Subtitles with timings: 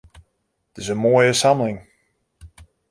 [0.75, 1.77] It is in moaie samling.